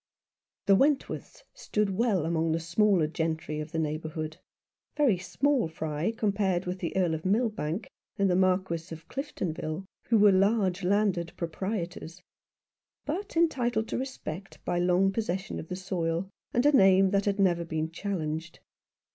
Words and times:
The 0.65 0.75
Wentworths 0.75 1.43
stood 1.53 1.91
well 1.91 2.25
among 2.25 2.53
the 2.53 2.59
smaller 2.59 3.05
gentry 3.05 3.59
of 3.59 3.71
the 3.71 3.77
neighbourhood; 3.77 4.37
very 4.97 5.19
small 5.19 5.67
fry 5.67 6.11
com 6.11 6.31
pared 6.31 6.65
with 6.65 6.79
the 6.79 6.97
Earl 6.97 7.13
of 7.13 7.23
Milbank 7.23 7.87
and 8.17 8.27
the 8.27 8.35
Marquis 8.35 8.91
of 8.91 9.07
Cliftonville, 9.07 9.85
who 10.07 10.17
were 10.17 10.31
large 10.31 10.83
landed 10.83 11.33
proprietors; 11.37 12.19
but 13.05 13.37
entitled 13.37 13.87
to 13.89 13.99
respect 13.99 14.57
by 14.65 14.79
long 14.79 15.13
possession 15.13 15.59
of 15.59 15.67
the 15.67 15.75
soil, 15.75 16.27
and 16.51 16.65
a 16.65 16.71
name 16.75 17.11
that 17.11 17.25
had 17.25 17.37
never 17.39 17.63
been 17.63 17.91
challenged. 17.91 18.59